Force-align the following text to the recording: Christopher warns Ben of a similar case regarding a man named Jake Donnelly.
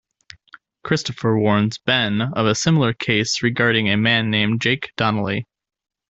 Christopher 0.83 1.37
warns 1.37 1.77
Ben 1.77 2.21
of 2.23 2.47
a 2.47 2.55
similar 2.55 2.91
case 2.91 3.43
regarding 3.43 3.87
a 3.87 3.97
man 3.97 4.31
named 4.31 4.59
Jake 4.59 4.89
Donnelly. 4.97 5.45